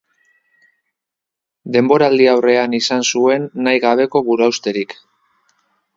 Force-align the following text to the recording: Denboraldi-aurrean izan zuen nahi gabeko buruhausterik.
Denboraldi-aurrean 1.75 2.75
izan 2.79 3.07
zuen 3.11 3.47
nahi 3.67 3.85
gabeko 3.87 4.27
buruhausterik. 4.31 4.97